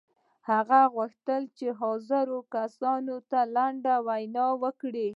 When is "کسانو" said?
2.55-3.15